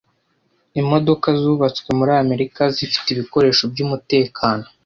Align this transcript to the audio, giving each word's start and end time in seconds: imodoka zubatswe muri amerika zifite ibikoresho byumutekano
imodoka 0.81 1.27
zubatswe 1.41 1.89
muri 1.99 2.11
amerika 2.23 2.61
zifite 2.75 3.07
ibikoresho 3.11 3.63
byumutekano 3.71 4.65